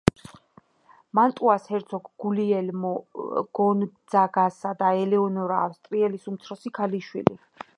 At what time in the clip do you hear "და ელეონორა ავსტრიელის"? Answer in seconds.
4.81-6.27